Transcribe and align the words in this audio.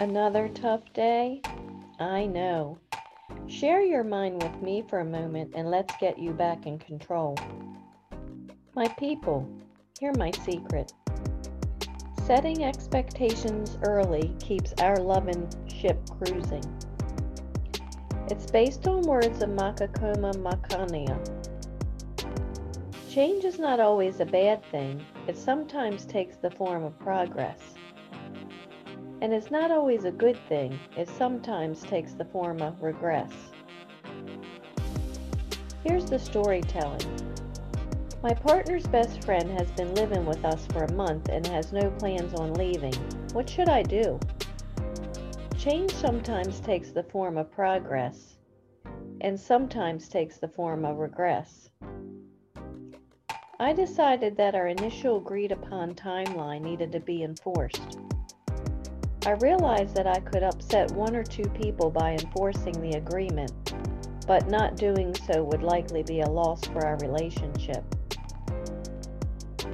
Another 0.00 0.48
tough 0.48 0.92
day? 0.92 1.40
I 2.00 2.26
know. 2.26 2.78
Share 3.46 3.80
your 3.80 4.02
mind 4.02 4.42
with 4.42 4.60
me 4.60 4.82
for 4.88 4.98
a 4.98 5.04
moment 5.04 5.52
and 5.54 5.70
let's 5.70 5.94
get 6.00 6.18
you 6.18 6.32
back 6.32 6.66
in 6.66 6.80
control. 6.80 7.38
My 8.74 8.88
people, 8.98 9.48
hear 10.00 10.12
my 10.18 10.32
secret. 10.32 10.92
Setting 12.26 12.64
expectations 12.64 13.78
early 13.84 14.34
keeps 14.40 14.72
our 14.82 14.96
loving 14.96 15.48
ship 15.68 16.00
cruising. 16.18 16.64
It's 18.28 18.50
based 18.50 18.88
on 18.88 19.02
words 19.02 19.42
of 19.42 19.50
Mokokoma 19.50 20.34
Mokhonoana. 20.42 21.20
Change 23.08 23.44
is 23.44 23.60
not 23.60 23.78
always 23.78 24.18
a 24.18 24.26
bad 24.26 24.64
thing, 24.72 25.04
it 25.28 25.38
sometimes 25.38 26.04
takes 26.04 26.36
the 26.36 26.50
form 26.50 26.82
of 26.82 26.98
progress. 26.98 27.60
And 29.20 29.32
it's 29.32 29.50
not 29.50 29.70
always 29.70 30.04
a 30.04 30.10
good 30.10 30.38
thing, 30.48 30.78
it 30.96 31.08
sometimes 31.08 31.82
takes 31.82 32.12
the 32.12 32.24
form 32.26 32.60
of 32.60 32.82
regress. 32.82 33.32
Here's 35.84 36.06
the 36.06 36.18
storytelling. 36.18 37.34
My 38.22 38.32
partner's 38.32 38.86
best 38.86 39.22
friend 39.24 39.50
has 39.58 39.70
been 39.72 39.94
living 39.94 40.24
with 40.24 40.44
us 40.44 40.66
for 40.68 40.84
a 40.84 40.92
month 40.92 41.28
and 41.28 41.46
has 41.48 41.72
no 41.72 41.90
plans 41.90 42.32
on 42.34 42.54
leaving. 42.54 42.94
What 43.32 43.48
should 43.48 43.68
I 43.68 43.82
do? 43.82 44.18
Change 45.58 45.92
sometimes 45.92 46.60
takes 46.60 46.90
the 46.90 47.02
form 47.02 47.36
of 47.36 47.50
progress 47.50 48.38
and 49.20 49.38
sometimes 49.38 50.08
takes 50.08 50.38
the 50.38 50.48
form 50.48 50.84
of 50.84 50.98
regress. 50.98 51.68
I 53.60 53.72
decided 53.72 54.36
that 54.38 54.54
our 54.54 54.68
initial 54.68 55.18
agreed 55.18 55.52
upon 55.52 55.94
timeline 55.94 56.62
needed 56.62 56.92
to 56.92 57.00
be 57.00 57.22
enforced. 57.22 57.98
I 59.26 59.32
realized 59.40 59.94
that 59.96 60.06
I 60.06 60.20
could 60.20 60.42
upset 60.42 60.90
one 60.90 61.16
or 61.16 61.24
two 61.24 61.48
people 61.60 61.90
by 61.90 62.12
enforcing 62.12 62.78
the 62.82 62.98
agreement, 62.98 63.72
but 64.26 64.48
not 64.48 64.76
doing 64.76 65.14
so 65.26 65.42
would 65.44 65.62
likely 65.62 66.02
be 66.02 66.20
a 66.20 66.28
loss 66.28 66.62
for 66.66 66.84
our 66.84 66.98
relationship. 66.98 67.82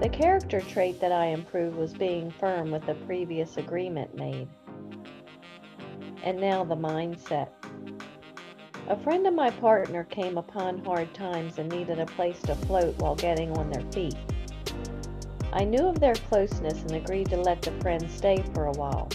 The 0.00 0.08
character 0.08 0.60
trait 0.60 1.00
that 1.00 1.10
I 1.10 1.26
improved 1.26 1.76
was 1.76 1.92
being 1.92 2.30
firm 2.30 2.70
with 2.70 2.86
the 2.86 2.94
previous 2.94 3.56
agreement 3.56 4.14
made. 4.14 4.46
And 6.22 6.40
now 6.40 6.62
the 6.62 6.76
mindset. 6.76 7.48
A 8.88 8.96
friend 9.02 9.26
of 9.26 9.34
my 9.34 9.50
partner 9.50 10.04
came 10.04 10.38
upon 10.38 10.84
hard 10.84 11.12
times 11.12 11.58
and 11.58 11.68
needed 11.68 11.98
a 11.98 12.06
place 12.06 12.40
to 12.42 12.54
float 12.54 12.96
while 12.98 13.16
getting 13.16 13.50
on 13.58 13.68
their 13.68 13.90
feet. 13.90 14.16
I 15.52 15.64
knew 15.64 15.86
of 15.86 15.98
their 15.98 16.14
closeness 16.14 16.82
and 16.82 16.92
agreed 16.92 17.30
to 17.30 17.36
let 17.36 17.62
the 17.62 17.72
friend 17.80 18.08
stay 18.08 18.44
for 18.54 18.66
a 18.66 18.72
while. 18.72 19.08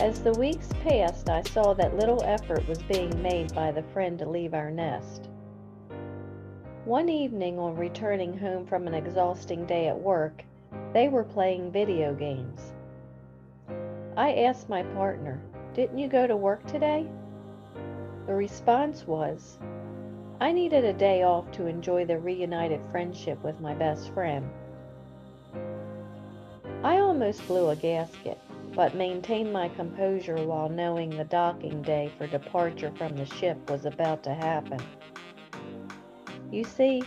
As 0.00 0.20
the 0.20 0.32
weeks 0.34 0.68
passed, 0.84 1.28
I 1.28 1.42
saw 1.42 1.74
that 1.74 1.96
little 1.96 2.22
effort 2.22 2.66
was 2.68 2.80
being 2.84 3.20
made 3.20 3.52
by 3.52 3.72
the 3.72 3.82
friend 3.82 4.16
to 4.20 4.28
leave 4.28 4.54
our 4.54 4.70
nest. 4.70 5.28
One 6.84 7.08
evening, 7.08 7.58
on 7.58 7.74
returning 7.74 8.38
home 8.38 8.64
from 8.64 8.86
an 8.86 8.94
exhausting 8.94 9.66
day 9.66 9.88
at 9.88 9.98
work, 9.98 10.44
they 10.92 11.08
were 11.08 11.24
playing 11.24 11.72
video 11.72 12.14
games. 12.14 12.72
I 14.16 14.34
asked 14.34 14.68
my 14.68 14.84
partner, 14.84 15.40
Didn't 15.74 15.98
you 15.98 16.06
go 16.06 16.28
to 16.28 16.36
work 16.36 16.64
today? 16.66 17.04
The 18.28 18.34
response 18.34 19.04
was, 19.04 19.58
I 20.40 20.52
needed 20.52 20.84
a 20.84 20.92
day 20.92 21.24
off 21.24 21.50
to 21.52 21.66
enjoy 21.66 22.04
the 22.04 22.20
reunited 22.20 22.80
friendship 22.92 23.42
with 23.42 23.60
my 23.60 23.74
best 23.74 24.14
friend. 24.14 24.48
I 26.84 26.98
almost 26.98 27.44
blew 27.48 27.70
a 27.70 27.76
gasket, 27.76 28.38
but 28.78 28.94
maintained 28.94 29.52
my 29.52 29.68
composure 29.70 30.36
while 30.36 30.68
knowing 30.68 31.10
the 31.10 31.24
docking 31.24 31.82
day 31.82 32.12
for 32.16 32.28
departure 32.28 32.92
from 32.96 33.16
the 33.16 33.26
ship 33.26 33.58
was 33.68 33.86
about 33.86 34.22
to 34.22 34.32
happen. 34.32 34.78
You 36.52 36.62
see, 36.62 37.02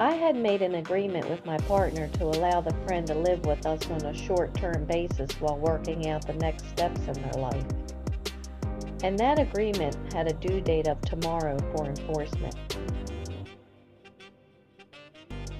I 0.00 0.10
had 0.10 0.34
made 0.34 0.60
an 0.60 0.74
agreement 0.74 1.30
with 1.30 1.46
my 1.46 1.56
partner 1.58 2.08
to 2.08 2.24
allow 2.24 2.60
the 2.60 2.74
friend 2.84 3.06
to 3.06 3.14
live 3.14 3.46
with 3.46 3.64
us 3.64 3.88
on 3.88 4.04
a 4.06 4.12
short 4.12 4.54
term 4.54 4.86
basis 4.86 5.30
while 5.40 5.56
working 5.56 6.10
out 6.10 6.26
the 6.26 6.34
next 6.34 6.68
steps 6.70 7.00
in 7.06 7.14
their 7.22 7.40
life 7.40 7.64
and 9.04 9.18
that 9.18 9.38
agreement 9.38 9.96
had 10.14 10.26
a 10.26 10.32
due 10.32 10.62
date 10.62 10.88
of 10.88 11.00
tomorrow 11.02 11.58
for 11.76 11.84
enforcement. 11.84 12.56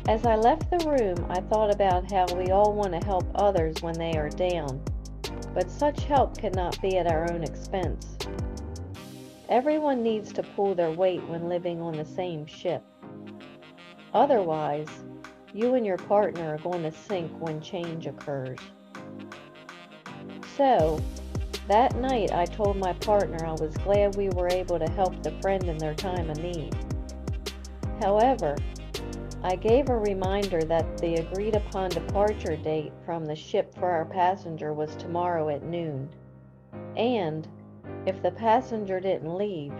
As 0.09 0.25
I 0.25 0.34
left 0.34 0.71
the 0.71 0.78
room, 0.89 1.27
I 1.31 1.43
thought 1.43 1.73
about 1.73 2.11
how 2.11 2.27
we 2.34 2.51
all 2.51 2.73
want 2.73 2.93
to 2.99 3.07
help 3.07 3.27
others 3.34 3.83
when 3.83 3.99
they 3.99 4.17
are 4.17 4.31
down, 4.31 4.83
but 5.54 5.70
such 5.70 6.04
help 6.04 6.37
cannot 6.37 6.81
be 6.82 6.98
at 6.98 7.06
our 7.06 7.32
own 7.32 7.44
expense. 7.44 8.16
Everyone 9.48 10.03
needs 10.03 10.32
to 10.32 10.42
pull 10.42 10.75
their 10.75 10.91
weight 10.91 11.22
when 11.28 11.48
living 11.48 11.81
on 11.81 11.92
the 11.92 12.04
same 12.04 12.44
ship. 12.44 12.82
Otherwise, 14.12 14.88
you 15.53 15.75
and 15.75 15.87
your 15.87 15.97
partner 15.97 16.54
are 16.54 16.59
going 16.59 16.82
to 16.82 16.91
sink 16.91 17.31
when 17.41 17.60
change 17.60 18.06
occurs. 18.06 18.59
So, 20.56 21.00
that 21.69 21.97
night, 21.97 22.32
I 22.32 22.44
told 22.44 22.76
my 22.76 22.92
partner 22.94 23.47
I 23.47 23.53
was 23.53 23.76
glad 23.78 24.16
we 24.16 24.28
were 24.31 24.48
able 24.48 24.78
to 24.78 24.91
help 24.91 25.22
the 25.22 25.31
friend 25.41 25.65
in 25.65 25.78
their 25.78 25.94
time 25.94 26.28
of 26.28 26.38
need. 26.38 26.75
However, 28.00 28.56
I 29.47 29.56
gave 29.56 29.91
a 29.91 29.99
reminder 29.99 30.62
that 30.62 30.97
the 30.97 31.16
agreed 31.16 31.55
upon 31.55 31.91
departure 31.91 32.56
date 32.56 32.94
from 33.05 33.27
the 33.27 33.37
ship 33.37 33.75
for 33.75 33.91
our 33.91 34.06
passenger 34.06 34.72
was 34.72 34.97
tomorrow 34.97 35.50
at 35.50 35.62
noon. 35.62 36.09
And 36.97 37.47
if 38.06 38.22
the 38.22 38.31
passenger 38.31 39.00
didn't 39.00 39.37
leave, 39.37 39.75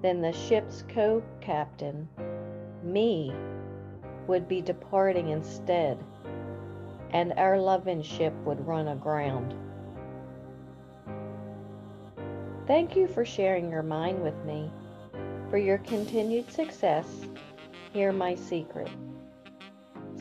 then 0.00 0.22
the 0.22 0.32
ship's 0.32 0.82
co 0.88 1.22
captain, 1.42 2.08
me, 2.82 3.34
would 4.28 4.48
be 4.48 4.62
departing 4.62 5.28
instead, 5.28 6.02
and 7.10 7.34
our 7.36 7.58
loving 7.58 8.00
ship 8.00 8.32
would 8.46 8.66
run 8.66 8.88
aground. 8.88 9.54
Thank 12.66 12.96
you 12.96 13.06
for 13.08 13.26
sharing 13.26 13.70
your 13.70 13.82
mind 13.82 14.22
with 14.22 14.42
me. 14.46 14.70
For 15.50 15.58
your 15.58 15.78
continued 15.78 16.50
success, 16.50 17.06
hear 17.96 18.12
my 18.12 18.34
secret. 18.34 18.90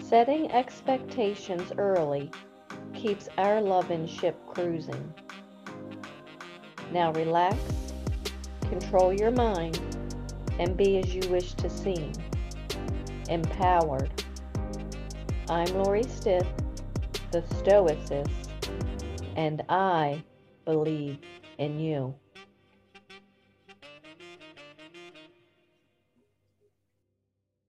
Setting 0.02 0.50
expectations 0.50 1.74
early 1.78 2.31
keeps 2.94 3.28
our 3.38 3.59
loving 3.59 4.08
ship 4.08 4.40
cruising. 4.47 5.13
Now 6.94 7.12
relax, 7.12 7.58
control 8.69 9.12
your 9.12 9.31
mind, 9.31 9.78
and 10.58 10.78
be 10.78 11.00
as 11.00 11.14
you 11.14 11.30
wish 11.30 11.53
to 11.56 11.69
seem. 11.69 12.14
Empowered. 13.28 14.24
I'm 15.50 15.68
Lori 15.84 16.03
Stith, 16.03 16.47
the 17.31 17.41
Stoicess, 17.41 18.31
and 19.35 19.64
I 19.68 20.24
believe 20.64 21.18
in 21.58 21.78
you. 21.78 22.16